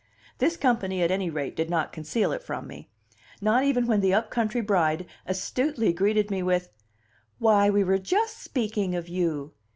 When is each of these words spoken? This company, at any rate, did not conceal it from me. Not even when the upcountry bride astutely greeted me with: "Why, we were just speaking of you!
This 0.39 0.57
company, 0.57 1.03
at 1.03 1.11
any 1.11 1.29
rate, 1.29 1.55
did 1.55 1.69
not 1.69 1.91
conceal 1.93 2.31
it 2.31 2.41
from 2.41 2.65
me. 2.65 2.89
Not 3.39 3.63
even 3.63 3.85
when 3.85 3.99
the 4.01 4.15
upcountry 4.15 4.61
bride 4.61 5.05
astutely 5.27 5.93
greeted 5.93 6.31
me 6.31 6.41
with: 6.41 6.69
"Why, 7.37 7.69
we 7.69 7.83
were 7.83 7.99
just 7.99 8.41
speaking 8.41 8.95
of 8.95 9.07
you! 9.07 9.53